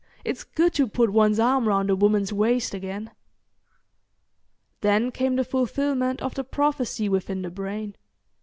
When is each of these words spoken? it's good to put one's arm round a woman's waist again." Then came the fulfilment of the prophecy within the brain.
it's 0.25 0.43
good 0.43 0.73
to 0.73 0.87
put 0.87 1.11
one's 1.13 1.39
arm 1.39 1.67
round 1.67 1.91
a 1.91 1.95
woman's 1.95 2.33
waist 2.33 2.73
again." 2.73 3.11
Then 4.79 5.11
came 5.11 5.35
the 5.35 5.43
fulfilment 5.43 6.23
of 6.23 6.33
the 6.33 6.43
prophecy 6.43 7.07
within 7.07 7.43
the 7.43 7.51
brain. 7.51 7.95